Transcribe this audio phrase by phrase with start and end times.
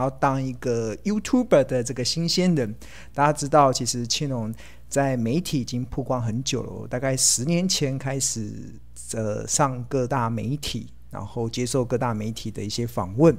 [0.00, 2.74] 要当一个 YouTuber 的这个新鲜人。
[3.14, 4.52] 大家知道，其实青龙
[4.88, 8.50] 在媒体已经曝光很久了，大概十年前开始
[9.12, 13.36] 呃上各大媒体，然后接受各大媒体的一些访问。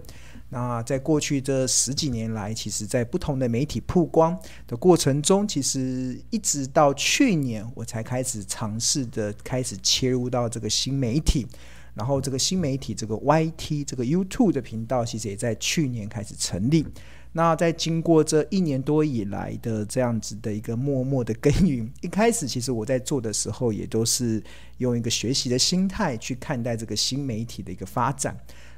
[0.53, 4.37] 那在过去这十几年来，其实，在不同的媒体曝光
[4.67, 11.47] 的过程中，其实一直到去年，我才开始尝试的开始切入到这个新媒体。
[11.93, 16.85] 然后，这个新媒体这个 YT 这个 YouTube 的频道，其实也在去年开始成立。
[17.33, 24.43] 那在经过这一年多以来的这样子的一个默默的耕耘， 一开始其实我在做的时候，也都是
[24.79, 28.37] 用一个学习的心态去看待这个新媒体的一个发展。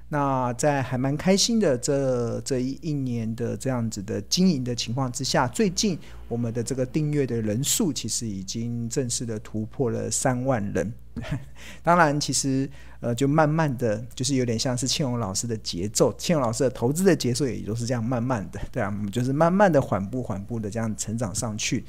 [0.09, 10.93] 那在还蛮开心的这这一一年的这样子的经营的情况之下，最近我们的这个订阅的人数其实已经正式的突破了三万人。
[11.83, 21.85] 当然，其实呃，就慢慢的就是有点像是庆荣老师的节奏，庆荣老师的投资的节奏也都是这样慢慢的，对啊，就是慢慢的缓步缓步的这样成长上去。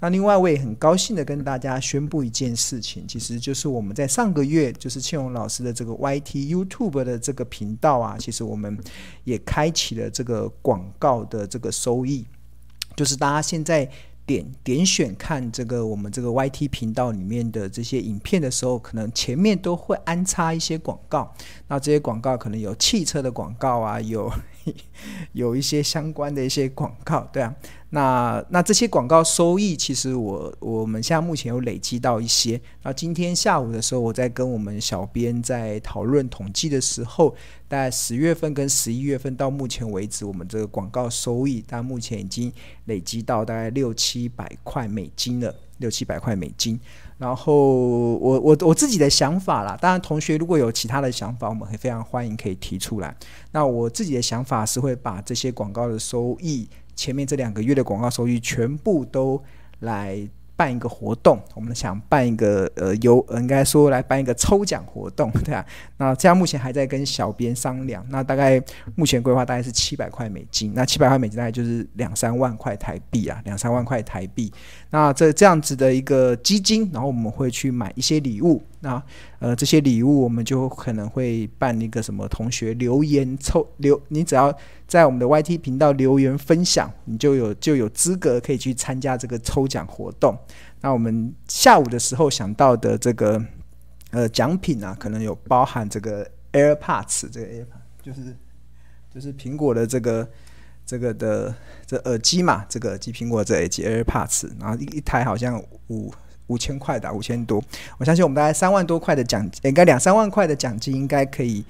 [0.00, 8.78] 那另外，我也很高兴的跟大家宣布一件事情，其实就是我们在上个月，就是庆荣老师的这个 YT YouTube 的这个频道啊，其实我们
[9.24, 12.24] 也开启了这个广告的这个收益，
[12.94, 13.90] 就是大家现在。
[14.28, 21.32] 点点选看这个我们这个 YT 频道里面的这些影片的时候，可能前面都会安插一些广告。
[21.68, 24.30] 那这些广告可能有汽车的广告啊，有
[25.32, 27.54] 有一些相关的一些广告，对啊。
[27.90, 32.60] 那那这些广告收益，其实我我们现在目前有累积到一些。
[32.82, 37.34] 那今天下午的时候，我在跟我们小编在讨论统计的时候，
[37.66, 42.52] 大概十月份跟十一月份到目前为止，我们这个广告收益，但目前已经
[42.84, 46.78] 累积到大概六七百块美金了，六七百块美金。
[47.18, 47.52] 然后
[48.16, 53.14] 我我我自己的想法啦，当然同学如果有其他的想法，我们会非常欢迎可以提出来。
[53.52, 56.68] 那我自己的想法是会把这些广告的收益。
[56.94, 59.40] 前面这两个月的广告收益全部都
[59.80, 65.64] 来办一个活动，我们想办一个呃，有应该说来办一个抽奖活动， 对啊。
[65.98, 68.60] 那这样目前还在跟小编商量，那大概
[68.96, 74.52] 目前规划大概是七百块美金，那七百块美金大概就是两三万块台币啊，两三万块台币。
[74.90, 78.60] 那这这样子的一个基金，然后我们会去买一些礼物。
[78.80, 79.00] 那
[79.40, 84.52] 呃，这些礼物我们就可能会办一个什么同学留言抽留，你只要
[84.88, 90.36] 在我们的 YT 频道留言分享，你就有就有资格可以去参加这个抽奖活动。
[90.80, 93.40] 那我们下午的时候想到的这个
[94.10, 97.66] 呃奖品啊，可能有包含这个 AirPods，这个 AirPods
[98.02, 98.36] 就是
[99.14, 100.28] 就是苹果的这个
[100.84, 101.54] 这个的
[101.86, 106.12] 这耳机嘛，这个耳机苹果这耳机 AirPods，然后一一台好像五。
[106.48, 107.62] 五千块的五千多，
[107.96, 111.64] 我相信我们大概三万多块的奖，应该两三万块的奖金应该可以，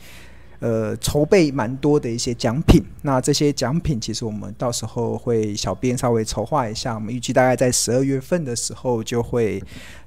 [0.61, 2.83] 呃，筹备蛮多的一些奖品。
[3.03, 9.63] 那这些奖品其实我们到时候会小编稍微筹划一下，我们预计大概在十二月份的时候就会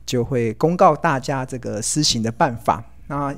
[0.05, 2.83] 就会公告大家这个施行的办法。
[3.07, 3.35] 那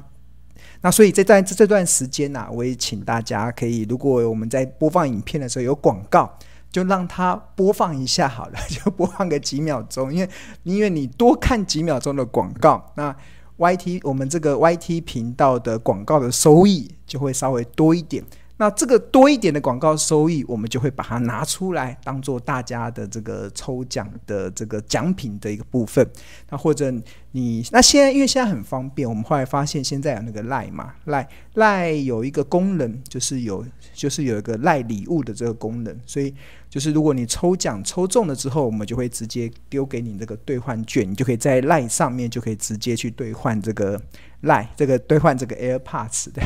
[0.82, 6.32] 那所以这段这段时间呢、我也请大家可以，如果我们在播放影片的时候有广告。
[6.74, 10.30] 就让它播放一下好了， 就播放个几秒钟，因为
[10.64, 13.16] 因为你多看几秒钟的广告，那
[13.58, 18.22] YT 我们这个 YT 频道的广告的收益就会稍微多一点。
[18.58, 26.08] 那这个多一点的广告收益，我们就会把它拿出来当做大家的这个抽奖的这个奖品的一个部分。
[26.50, 26.92] 那或者
[27.34, 36.34] 你那现在因为现在很方便，我们后来发现现在有那个赖嘛，赖赖有一个功能，就是有就是有一个赖礼物的这个功能，所以。
[36.74, 44.02] 就是如果你抽奖抽中了之后，我们就会直接丢给你这个兑换券，你就可以在赖上面就可以直接去兑换这个
[44.42, 46.42] 赖这个兑换这个 AirPods 的。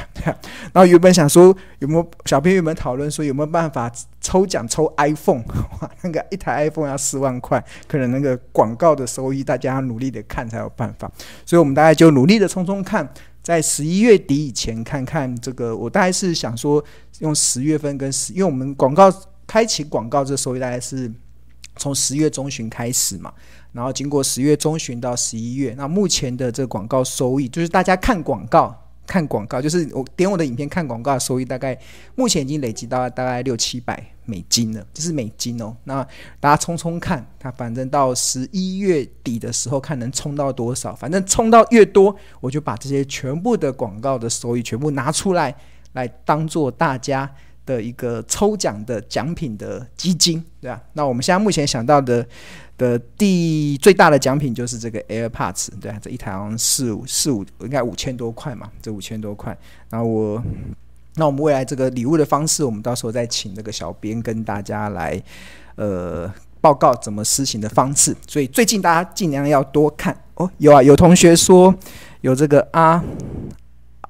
[0.73, 5.45] 然后原本想说有没有小朋友们讨论说有没有办法抽奖抽 iPhone？
[5.79, 11.11] 哇，那个一台 iPhone 要四万块，可能那个广告的收益大家努力的看才有办法。
[11.45, 13.05] 所以我们大概就努力的冲冲看，
[13.43, 15.75] 在十一月底以前看看这个。
[15.75, 16.81] 我大概是想说
[17.19, 19.13] 用十月份跟十，因为我们广告。
[19.47, 21.09] 开启广告这收益大概是
[21.77, 23.33] 从十月中旬开始嘛，
[23.71, 31.79] 然后经过十月中旬到十一月，那目前的这广告收益，就是大家看广告看广告，就是我点我的影片看广告的收益，大概
[32.15, 35.75] 目前已经累积到大概六七百美金了，这是美金哦。
[35.85, 36.07] 那
[36.39, 45.55] 大家冲冲看，它反正到十一月底的时候看能冲到多少，反正冲到越多，我就把这些全部的广告的收益全部拿出来，
[45.93, 47.27] 来当做大家。
[47.67, 50.81] 的一个抽奖的奖品的基金，对吧？
[50.93, 52.25] 那我们现在目前想到的
[52.77, 59.57] 的第最大的奖品就是这个 AirPods，对啊，这一台好像四五四五应该五千多块嘛，这五千多块。
[59.89, 60.41] 然后我
[61.17, 65.21] 那我们未来这个礼物的方式，我们到时候再请那个小编跟大家来
[65.75, 66.31] 呃
[66.61, 68.15] 报告怎么施行的方式。
[68.27, 70.49] 所以最近大家尽量要多看哦。
[70.59, 71.73] 有啊，有同学说
[72.21, 73.03] 有这个阿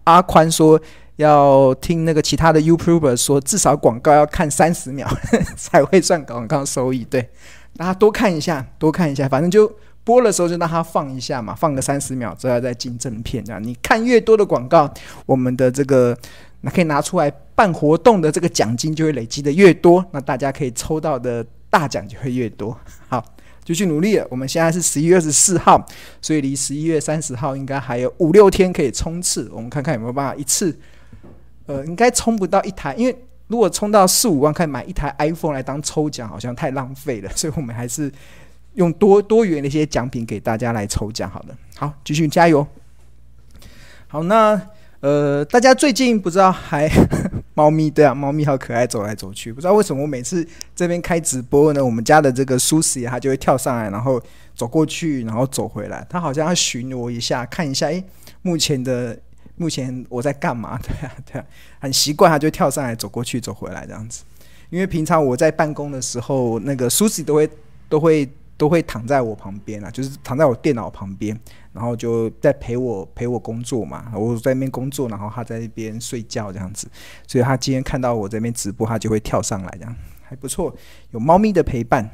[0.03, 0.79] 阿宽说
[1.15, 5.07] 要听那个其他的 YouTuber 说，至少广告要看三十秒
[5.55, 7.05] 才会算广告收益。
[7.05, 7.29] 对，
[7.77, 9.71] 大家多看一下，多看一下，反正就。
[10.07, 13.43] 播的时候就让它放一下嘛，放个三十秒之后再进正片。
[13.43, 14.89] 这样你看越多的广告，
[15.25, 16.17] 我们的这个
[16.61, 22.77] 那可以拿出来办活动的这个奖金就会累积的越多，那大家可以抽到的大奖就会越多。
[23.07, 23.23] 好，
[23.63, 24.27] 继续努力了。
[24.29, 25.85] 我们现在是十一月二十四号，
[26.21, 29.49] 所以离十一月三十号应该还有五六天可以冲刺。
[29.53, 30.77] 我们看看有没有办法一次，
[31.65, 33.17] 呃，应该冲不到一台，因为
[33.47, 38.11] 如果冲到四五万，可以买一台 iPhone 来当抽奖，好像太浪费了， 所以我们还是。
[38.73, 42.67] 用多多元的一些奖品给大家来抽奖，好了，好，继续加油。
[44.07, 44.55] 好，那
[45.07, 46.91] 呃，大家最近不知道还
[47.53, 50.45] 猫咪对啊，猫咪好可爱，走来走去，不知道为什么我每次
[50.75, 54.21] 这边开直播呢，我们家的这个苏西它就会跳上来，然后
[54.53, 58.03] 走过去，然后走回来，它好像要巡逻一下，看一下，诶，
[58.41, 59.17] 目前的
[59.55, 60.77] 目前我在干嘛？
[60.83, 61.45] 对啊，对啊，
[61.79, 64.25] 很习惯，它就跳上来，走过去，走回来这样子。
[64.69, 67.49] 因为平常我在办公的时候，那个苏西都会
[67.87, 68.29] 都会。
[68.57, 71.39] 都会躺在我旁边啊，就是躺在我电脑旁边，
[71.71, 74.11] 然后就在陪我陪我工作嘛。
[74.15, 76.89] 我在那边工作，然后他在那边睡觉这样子。
[77.27, 80.75] 所以他今天看到我这边直播，他就会跳上来，这样还不错，
[81.11, 82.09] 有猫咪的陪伴。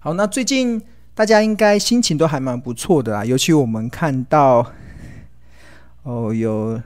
[0.00, 0.82] 好，那最近
[1.14, 4.72] 大家应该心情都还蛮不错的啦，尤其我们看到
[6.02, 6.80] 哦，有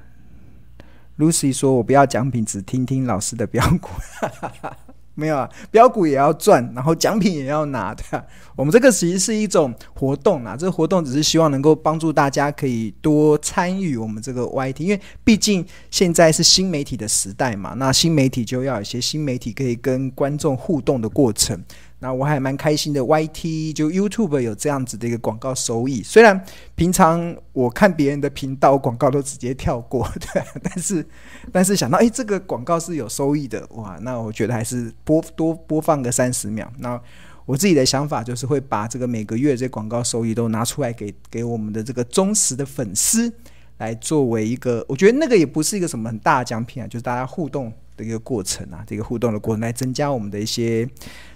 [1.18, 3.88] Lucy 说：“我不要奖品，只听听老师的标股。
[5.14, 8.02] ”没有啊，标股也要赚，然后奖品也要拿的。
[8.56, 21.62] 我们这个其实是一种活动啊，这个活动只是希望能够帮助大家可以多参与我们这个 YT，因为毕竟现在是新媒体的时代嘛，那新媒体就要有一些新媒体可以跟观众互动的过程。
[22.02, 26.02] 那我还蛮开心的，YT 就 YouTube 有这样子的一个广告收益。
[26.02, 26.44] 虽然
[26.74, 31.06] 平常我看别人的频道广告都直接跳过， 对，但是
[31.52, 36.68] 但是想到诶，这个广告是有收益的，哇，那我觉得还是播多播放个三十秒。
[36.78, 37.00] 那
[37.46, 43.32] 我自己的想法就是会把这个每个月这广告收益都拿出来给给我们的这个忠实的粉丝
[43.78, 47.72] 来作为一个，我觉得那个也不是一个什么很大的奖品啊，就是大家互动。
[48.02, 50.88] 一个过程啊，这个互动的过程来增加我们的一些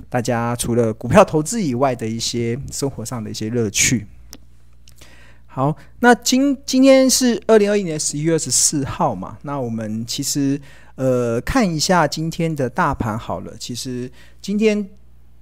[0.08, 4.06] 大家除了股票投资以外的一些生活上的一些乐趣。
[5.46, 10.60] 好，那今今天是二零二一年十一月二十四号嘛，那我们其实
[10.96, 13.54] 呃看一下今天的大盘好了。
[13.58, 14.10] 其实
[14.42, 14.86] 今天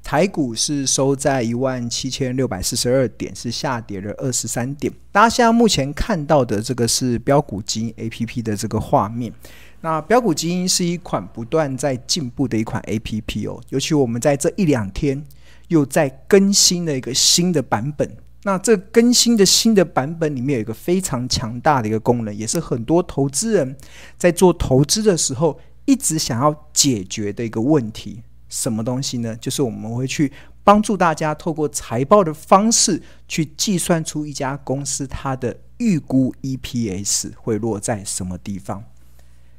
[0.04, 4.92] 台股是收在一万七千六百四十二点，是下跌了二十三点。
[5.10, 9.32] 大家现在目前看到的这个是标股金 APP 的这个画面。
[9.84, 15.22] 那标股基因是一款不断在进步的一款 APP 哦，尤其我们在这一两天
[15.68, 18.16] 又在更新了一个新的版本。
[18.44, 23.76] 那这更新的新的版本里面有一个非常强大的一个功能，也是很多投资人
[24.16, 28.22] 在做投资的时候一直想要解决的一个问题。
[28.48, 29.36] 什么东西呢？
[29.36, 30.32] 就是我们会去
[30.62, 38.82] 帮助大家透过财报的方式去计算出一家公司它的预估 EPS 会落在什么地方。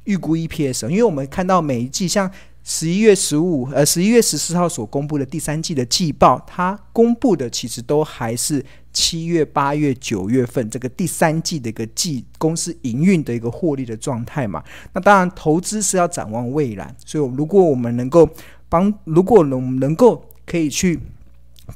[0.06, 2.28] 预估 EPS，因为我们看到每一季，像
[2.64, 14.64] 十一月十五、呃十一月十四号所公布的第三季的季报，它公布的其实都还是七月、八月、九月份这个第三季的一个季公司营运的一个获利的状态嘛。
[14.92, 18.28] 那当然，投资是要展望未来，所以如果我们能够
[18.68, 20.98] 帮，如果我们能够可以去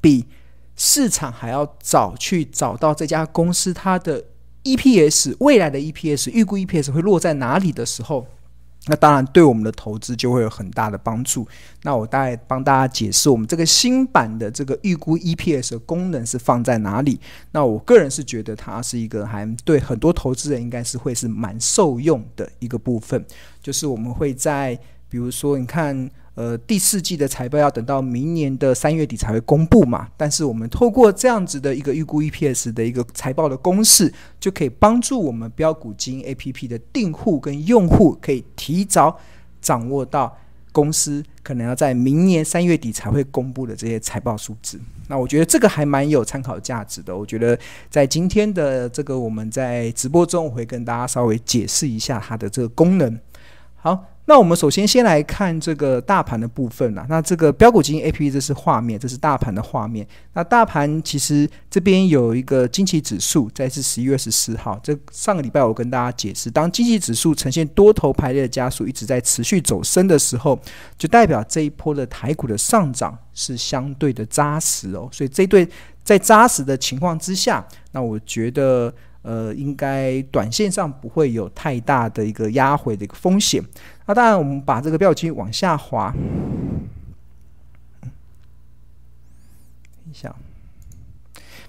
[0.00, 0.24] 比
[0.74, 4.24] 市场还要早去找到这家公司它的。
[4.64, 8.26] EPS 未来的 EPS 预估 EPS 会落在哪里的时候，
[8.86, 11.46] 那当然对我们的投资就会有很大的帮助。
[11.82, 17.18] 那我大概帮大家解释，我们这个新版的这个预估 EPS 的功能是放在哪里？
[17.52, 23.24] 那我个人是觉得它是一个还对很多投资人应该是会是蛮受用的一个部分，
[23.62, 26.10] 就是我们会在比如说你看。
[26.40, 30.08] 呃，第四季的财报要等到明年的三月底才会公布嘛。
[30.16, 39.20] 但是我们透过这样子的一个预估 EPS 的一个财报的公式，就可以帮助我们标股金 APP 的订户跟用户，可以提早
[39.60, 40.34] 掌握到
[40.72, 44.80] 公司可能要在明年三月底才会公布的这些财报数字。
[45.08, 47.14] 那我觉得这个还蛮有参考价值的。
[47.14, 47.58] 我觉得
[47.90, 53.20] 在今天的这个我们在直播中，我会跟大家稍微解释一下它的这个功能。
[53.76, 54.06] 好。
[54.30, 57.04] 那我们首先先来看这个大盘的部分啦。
[57.08, 60.06] 那这个标股基金 APP 这是画面，这是大盘的画面。
[60.34, 64.78] 那大盘其实这边有一个惊奇指数，在是十一月十四号。
[64.84, 70.56] 这上个礼拜我跟大家解释，当惊奇指数呈现多头排列的加速，一直在持续走升的时候，
[70.96, 75.08] 就代表这一波的台股的上涨是相对的扎实哦。
[75.10, 75.68] 所以这对
[76.04, 78.94] 在扎实的情况之下，那我觉得。
[79.22, 83.62] 呃，应该短线上不会有太大的一个压回的一个风险。
[84.10, 86.12] 那当然，我们把这个标记往下滑，
[90.10, 90.34] 一下，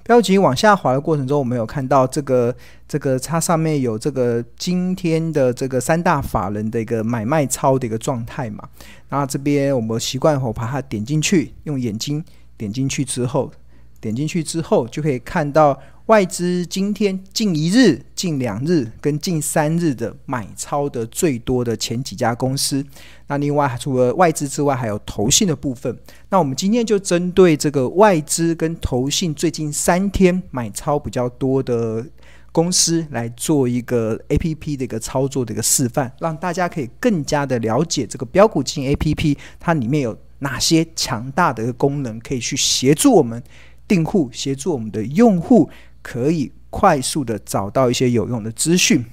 [0.02, 2.56] 标记往下滑的过程中，我们有看到这个
[2.88, 8.68] 这个它上面有这个今天的这个三大法人的一个买卖超的一个状态嘛。
[9.10, 12.26] 那这边我们习惯后把它点进去，用眼睛
[12.58, 13.52] 点进去之后，
[14.00, 15.80] 点进去之后就可以看到。
[16.12, 22.86] 外资今天近一日、近两日跟近三日的买超的最多的前几家公司，
[23.28, 25.98] 那另外除了外资之外，还有投信的部分。
[26.28, 32.06] 那我们今天就针对这个外资跟投信最近三天买超比较多的
[32.52, 43.42] 公司来做一个 APP 的一个操作的一个示范，让大家可以更加的了解这个标股基金 APP 它里面有哪些强大的一个功能，可以去协助我们
[43.88, 45.70] 订户，协助我们的用户。
[46.02, 49.04] 可以快速的找到一些有用的资讯。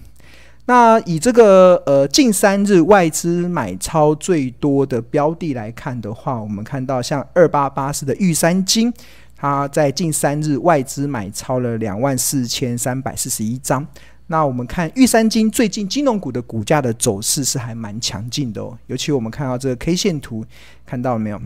[0.67, 8.93] 那以这个呃近三日外资买超最多的标的来看的话，我们看到像二八八四的玉山金，
[9.35, 13.87] 它在近三日外资买超了两万四千三百四十一张。
[14.27, 20.45] 那我们看玉山金最近金融股的股价的走势是还蛮强劲的哦，尤其我们看到这个 K 线图，
[20.85, 21.41] 看到了没有？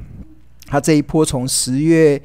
[0.67, 2.21] 它这一波从十月。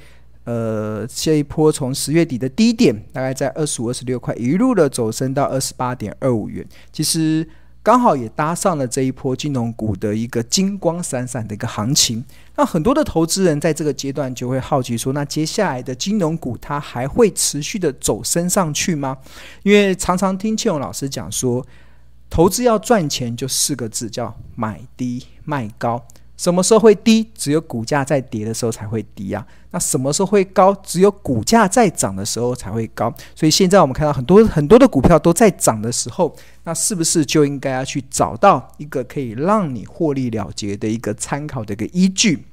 [0.48, 6.66] 呃，这一波从十月底的低点，大概在二十五、二十六块，一路的走升到二十八点二五元。
[6.94, 7.46] 其实
[7.84, 12.24] 刚好也搭上了这一波金融股的一个金光闪闪的一个行情。
[12.56, 19.18] 那很多的投资人在这个阶段就会好奇说，那接下来的金融股它还会持续的走升上去吗？
[19.63, 21.66] 因为常常听庆荣老师讲说，
[22.30, 26.08] 投资要赚钱就四个字，叫买低卖高。
[26.38, 27.29] 什么时候会低？
[27.36, 29.46] 只有股价在跌的时候才会低啊。
[29.72, 30.74] 那什么时候会高？
[30.75, 33.13] 只有股价在涨的时候才会高。
[33.36, 42.46] 所以现在我们看到很多很多的股票都在涨的时候，那是不是就应该要去找到一个可以让你获利了结的一个参考的一个依据？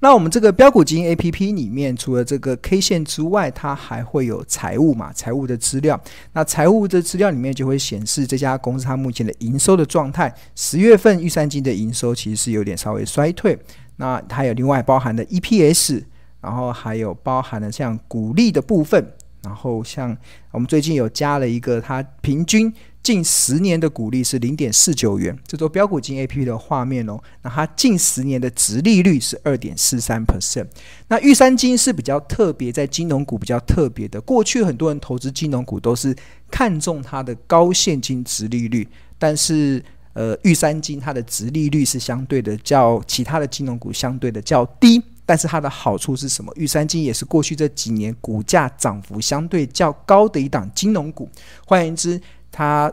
[0.00, 5.12] 那我们这个标股基金 APP 里面，除了这个 K 线之外，它还会有财务嘛？
[5.12, 5.98] 财务的资料。
[6.32, 10.32] 那财务的资料里面就会显示这家公司它目前的营收的状态。
[10.54, 13.58] 十月份预算金的营收其实是有点稍微衰退。
[13.96, 16.04] 那它有另外包含的 EPS，
[16.42, 19.12] 然后还有包含的像股利的部分。
[19.46, 20.16] 然后像
[20.50, 22.72] 我们最近有加了一个，它平均。
[23.02, 27.16] 近十年的股利是零点四九元，这做标股金 A P P 的画面哦。
[27.42, 30.66] 那它近十年的殖利率是二点四三 percent。
[31.06, 34.20] 那玉山金是比较特别，在金融股比较特别的。
[34.20, 36.12] 过去很多人投资金融股都是
[36.50, 38.88] 看中它的高现金殖利率，
[39.20, 39.80] 但是
[40.14, 45.00] 呃，玉山金它的殖利率是相对的较其他的金融股相对的较低。
[45.26, 46.50] 但是它的好处是什么？
[46.54, 51.28] 玉山金也是过去这几年股价涨幅相对较高的一档金融股。
[51.66, 52.18] 换言之，
[52.50, 52.90] 它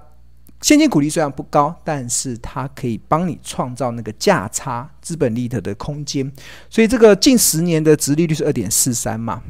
[0.62, 6.30] 现金股利虽然不高，但是它可以帮你创造那个价差资本利得的空间。
[6.70, 9.44] 所以这个近十年的值利率是二点四三嘛，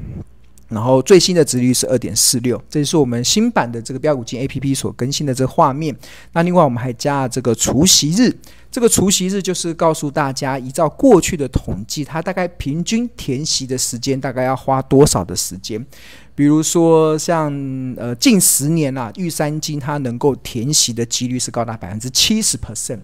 [0.74, 5.96] 然后最新的值率是二点四六，这是我们新版的这个标股金 APP 所更新的这个画面。
[6.34, 8.36] 那另外我们还加了这个除息日。
[8.72, 15.86] 这个除息日就是告诉大家，依照过去的统计，它大概平均填息的时间大概要花多少的时间？
[16.34, 17.54] 比如说像
[17.96, 22.98] 呃近十年啊，玉山金它能够填息的几率是高达百分之七十 percent，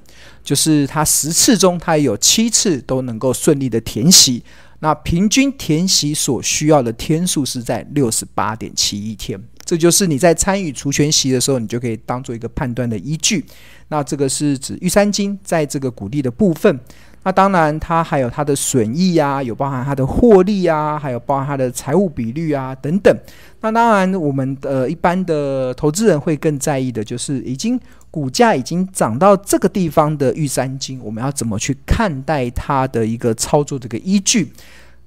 [0.43, 4.43] 就是它十次中它有七次都能够顺利的填息。
[4.79, 9.39] 那平均填息所需要的天数是在六十八点七一天。
[9.65, 13.45] 这就是你在参与除权息的时候，你就可以当做一个判断的依据。
[13.89, 16.79] 那这个是指玉山金在这个股利的部分。
[17.21, 23.15] 那当然，它还有它的损益啊，有包含它的获利啊，还有包含它的财务比率啊等等。
[23.59, 27.77] 那当然，我们的一般的投资人会更在意的就是，已经
[28.11, 34.51] 股价已经涨到这个地方的玉山金，我们要怎么去看待它的一个操作的一个依据？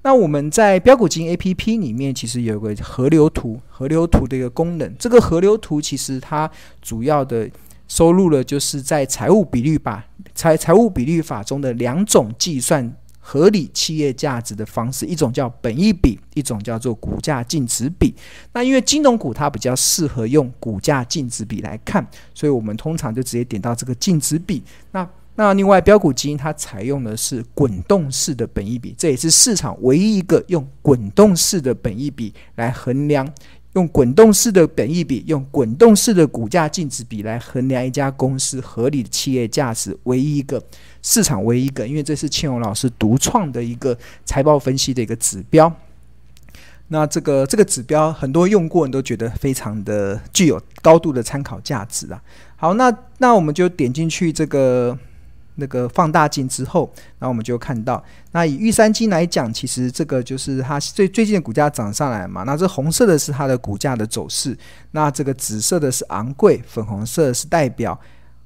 [0.03, 4.93] 那我们在标股金 APP 里面，其实有个河流图，河流图的一个功能。
[4.97, 6.49] 这个河流图其实它
[6.81, 7.49] 主要的
[7.87, 10.03] 收录了，就是在财务比率法
[10.35, 12.93] 财财务比率法中的两种计算
[13.25, 18.13] 合理企业价值的方式，一种叫本益比，一种叫做股价净值比。
[18.51, 24.61] 那因为金融股它比较适合用股价净值比来看，所以我们通常就直接点到这个净值比。
[24.91, 33.27] 那那另外标股基金它采用的是滚动式的本益比，这也是市场唯一一个用滚动式的本益比来衡量，
[33.73, 40.63] 用滚动式的本益比，用滚动式的股价净值比来衡量一家公司合理的企业价值，唯一一个
[41.01, 45.71] 市场唯一一个，因为这是庆荣老师独创的一个财报分析的一个指标。
[46.89, 52.21] 那这个这个指标很多用过人都觉得非常的具有高度的参考价值啊。
[52.55, 54.97] 好，那那我们就点进去这个。
[55.55, 62.43] 那个放大镜之后，那我们就看到，那以玉山金来讲，其实这个就是它最最近的股价涨上来嘛。
[62.43, 64.57] 那这红色的是它的股价的走势，
[64.91, 67.99] 那这个紫色的是昂贵，粉红色是代表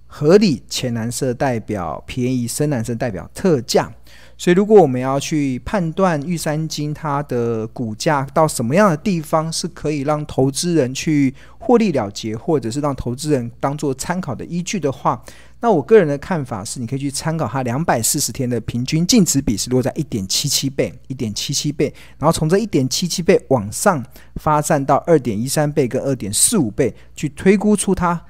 [0.06, 3.92] 合理，浅蓝色代表便宜，深蓝色代表特价。
[4.40, 15.20] 所以，如果我们要去判断玉山金它的股价到什么样的地方是可以让投资人去获利了结，或者是让投资人当做参考的依据的话，
[15.60, 28.24] 那我个人的看法是，你可以去参考它两百四十天的平均净值比是落在一点七七倍，一点七七倍，然后从这一点七七倍往上发散到二点一三倍跟二点四五倍，去推估出它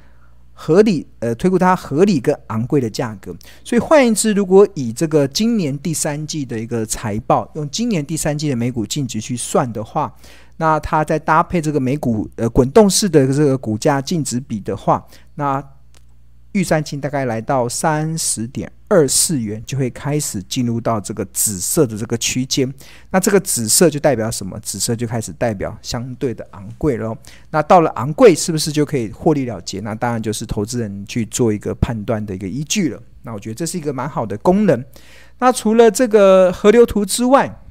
[0.54, 3.36] 合理，呃，推估它合理跟昂贵的价格。
[3.64, 10.12] 所以换言之，如果以这个今年第三季的一个财报，用今年第三季的每股净值去算的话，
[10.56, 15.06] 那它再搭配这个每股呃滚动式的这个股价净值比的话，
[15.36, 15.62] 那
[16.54, 22.74] 玉山金大概来到三十点二四元，就会开始进入到这个紫色的这个区间。
[23.12, 24.60] 那这个紫色就代表什么？
[24.62, 27.16] 紫色就开始代表相对的昂贵了。
[27.52, 29.80] 那到了昂贵，是不是就可以获利了结？
[29.82, 33.00] 那当然就是投资人去做一个判断的一个依据了。
[33.22, 34.84] 那我觉得这是一个蛮好的功能。
[35.40, 37.62] 那除了这个河流图之外，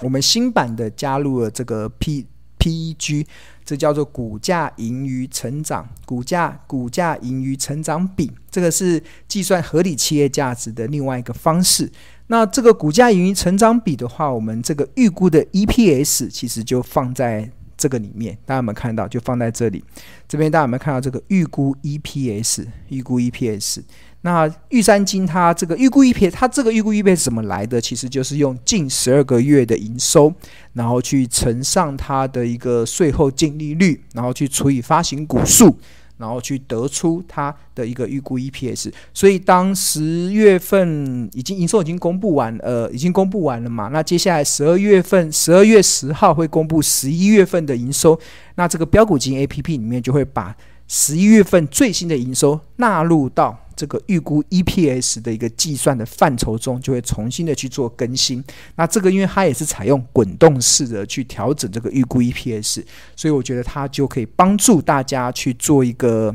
[0.00, 2.26] 我们新版的加入了这个 P
[2.58, 3.26] PEG。
[3.68, 11.92] 这叫做股价盈余成长，股价股价盈余成长比，这个是计算合理企业价值的另外一个方式。
[12.28, 19.06] 那这个股价盈余成长比的话，我们这个预估的 EPS 其实就放在这个里面，大家有没有看到？
[19.06, 19.84] 就放在这里。
[20.26, 22.66] 这边大家有没有看到这个预估 EPS？
[22.88, 23.82] 预估 EPS。
[24.22, 27.80] 那玉山金它这个预估 EPS，它这个预估 EPS 是怎么来的？
[27.80, 30.32] 其实就是用近十二个月的营收，
[30.72, 35.78] 然后去乘上它的一个税后净利率，然后去除以发行股数，
[36.16, 38.92] 然后去得出它的一个预估 EPS。
[39.14, 43.88] 所以当十月份已经营收已经公布完，呃，已经公布完了嘛？
[43.92, 48.18] 那接下来十二月份，十二月十号会公布十一月份的营收，
[48.56, 50.54] 那这个标股金 APP 里面就会把
[50.88, 53.56] 十一月份最新的营收纳入到。
[53.78, 58.42] 这个预估 EPS 的一个计算的范畴中，就会重新的去做更新。
[58.74, 62.82] 那这个因为它也是采用滚动式的去调整这个预估 EPS，
[63.14, 66.34] 所以我觉得它就可以帮助大家去做一个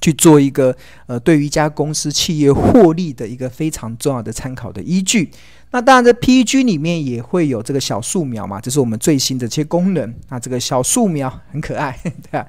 [0.00, 0.72] 去做一个
[1.06, 5.28] 呃，对于一家公司企业获利的一个非常重要的参考的依据。
[5.74, 10.14] 那当然，在 PEG 里面也会有这个小树苗嘛，这是我们最新的这些功能。
[10.28, 12.46] 那这个小树苗很可爱， 对吧？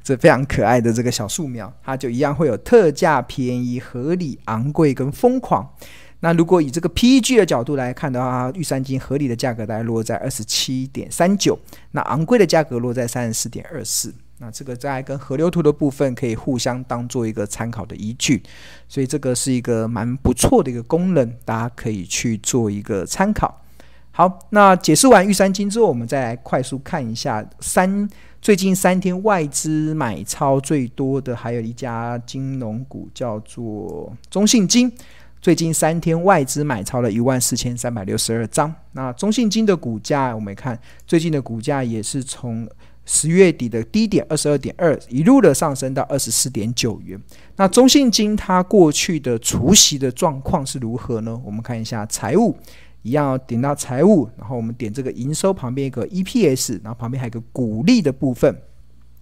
[0.00, 5.68] 这非常可爱的这个小树苗，它就一样会有特价、便宜、合理、昂贵跟疯狂。
[6.20, 11.58] 那如果以这个 PEG 的角度来看的话，玉山金合理的价格大概落在二十七点三九，
[11.90, 14.14] 那昂贵的价格落在三十四点二四。
[14.40, 18.40] 那这个在跟河流图的部分可以互相当做一个参考的依据，
[18.88, 23.62] 所以这个是一个蛮不错的一个功能，大家可以去做一个参考。
[24.12, 28.08] 好，那解释完玉山金之后，我们再来快速看一下三
[28.40, 34.92] 最近三天外资买超最多的，还有一家金融股叫做中信金，
[35.42, 38.72] 最近三天外资买超了一万四千三百六十二张。
[38.92, 42.68] 那中信金的股价，我们看最近的股价也是从。
[43.10, 47.18] 十月底的低点二十二点二，一路的上升到二十四点九元。
[47.56, 51.40] 那中信金它过去的除息的状况是如何呢？
[51.42, 52.54] 我们看一下财务，
[53.00, 58.54] 一样点到财务，然后我们点这个营收旁边一个 EPS，然后旁边还有一个股利的部分。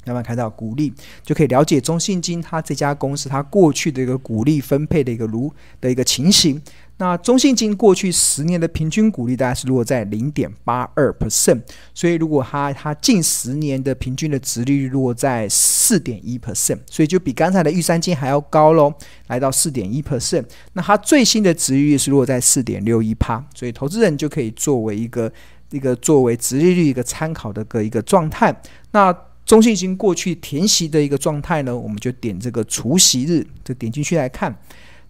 [0.04, 0.92] 慢慢看到股利，
[1.24, 6.62] 就可以了解中信金它这家公司它过去的一个股利分配的一个如的一个情形。
[6.98, 11.60] 那中信金过去十年的平均股利大概是落在零点八二 percent，
[11.92, 18.94] 所以如果它它近十年的平均的殖利率落在四点一 percent，所以就比刚才的玉山金还要高喽，
[19.26, 20.44] 来到四点一 percent。
[20.72, 25.30] 那它最新的殖利率是落在四点六一趴，所以投资人就可以作为一个
[25.70, 28.54] 一个作为殖利率一个参考的个一个状态。
[28.92, 34.52] 那中信金过去填息的一个状态呢，我们就点这个除息日，就点进去来看，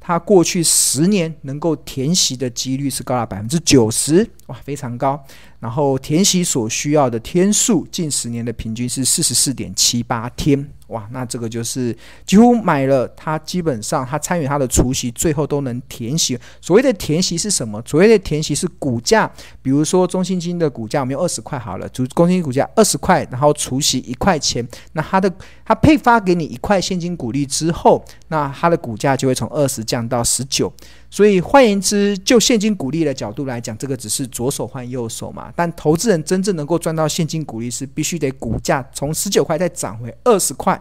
[0.07, 5.21] 他过去十年能够填席的几率是高达百分之九十，哇，非常高。
[5.59, 16.38] 然后填席所需要的天数，近十年的平均是四十四点七八天，哇，那这个就是几乎买了，他基本上他参与他的除息，最后都能填息。
[16.61, 17.83] 所谓的填息是什么？
[17.87, 19.31] 所谓的填息是股价，
[19.62, 25.33] 比如说中信金的股价我们有二十块好了，中信金股价二十块，然后除息一块钱，那它的
[25.64, 30.72] 它配发给你一块现金股利之后，那它的股价就会从二十降到十九。
[31.11, 35.53] 所以换言之，就现金股利的角度来讲，这个只是左手换右手嘛。
[35.57, 40.81] 但投资人真正能够赚到现金股利，是必须得股价从十九块再涨回二十块，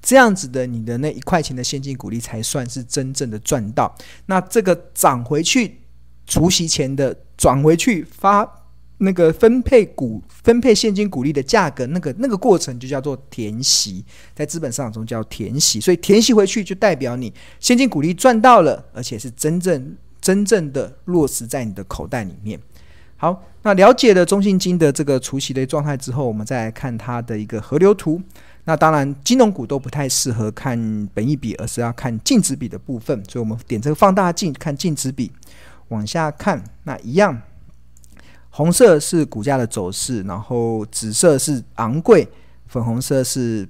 [0.00, 3.94] 这样子的，你的那一块钱的现金股利才算是真正的赚到。
[4.26, 5.80] 那这个涨回去
[6.26, 8.65] 除夕前的转回去发。
[8.98, 14.04] 那个分配股、分配现金股利的价格，那个那个过程就叫做填息，
[14.34, 15.80] 在资本市场中叫填息。
[15.80, 22.58] 所以填息回去就代表你现金股利赚到了，而且是真正真正的落实在你的口袋里面。
[23.18, 28.20] 好，那了解了中信金的这个除息的状态之后，我们再来看它的一个河流图。
[28.64, 33.22] 那当然，金融股都不太适合看本益比，而是要看净值比的部分。
[33.28, 35.30] 所以我们点这个放大镜看净值比，
[35.88, 37.40] 往下看，那一样。
[38.56, 42.26] 红色是股价的走势，然后紫色是昂贵，
[42.66, 43.68] 粉红色是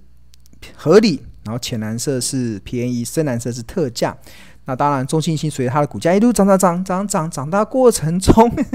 [0.77, 4.17] 合理，然后浅蓝色是便宜，深蓝色是特价。
[4.65, 8.33] 那当然，中信金随着它的股价一路涨涨涨涨涨涨大过程中，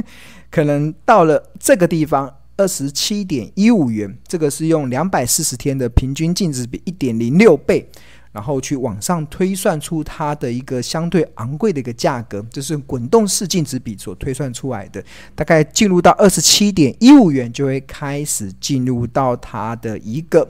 [0.51, 7.89] 可能到了这个地方二十七点一五元，这个是用两百四十天的平均净值比一点零六倍。
[8.31, 15.03] 然后去往上推算出它的一个相对昂贵的一个价格，这是滚动式净值比所推算出来的。
[15.35, 20.49] 大概进入到二十七点一五元，就会开始进入到它的一个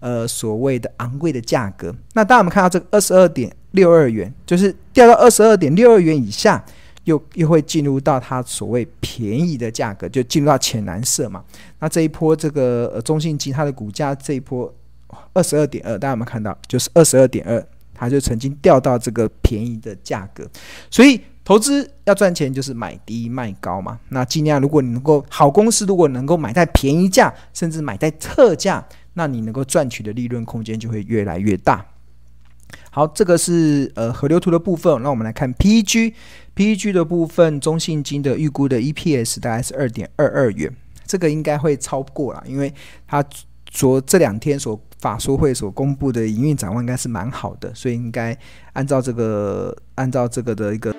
[0.00, 1.94] 呃所谓的昂贵的价格。
[2.12, 6.62] 那当我们看到这个二十二点六二元，就是掉到二十二点六二元以下，
[7.04, 11.42] 又又会进入到它所谓便宜的价格，就进入到浅蓝色嘛。
[11.78, 14.70] 那这一波这个呃中信金它的股价这一波。
[15.32, 16.56] 二十二点二，大家有没有看到？
[16.66, 20.48] 就是二十二点二，它就曾经掉到这个便宜的价格。
[20.90, 23.98] 所以投资要赚钱，就是买低卖高嘛。
[24.08, 31.86] 那尽量，如果你能够好公司，如果能够买在便宜价，甚至买在特价，那你能够赚取的利润空间就会越来越大。
[32.90, 35.02] 好，这个是呃河流图的部分。
[35.02, 40.74] 那我们来看 PEG，PEG 的部分，中信金的预估的 EPS 大概是二点二二元，
[41.06, 42.72] 这个应该会超过了，因为
[43.06, 43.24] 它。
[43.68, 48.36] 昨这两天所法说会所公布的营运展望应该是蛮好的，所以应该
[48.72, 50.94] 按照这个按照这个的一个。